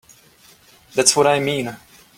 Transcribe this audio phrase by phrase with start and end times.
[0.95, 1.77] That's what I mean.